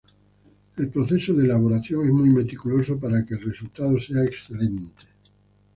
El 0.77 0.89
proceso 0.89 1.31
de 1.35 1.43
elaboración 1.45 2.07
es 2.07 2.11
muy 2.11 2.27
meticuloso 2.31 2.97
para 2.97 3.23
que 3.23 3.35
el 3.35 3.41
resultado 3.43 3.99
sea 3.99 4.23
excelente. 4.23 5.05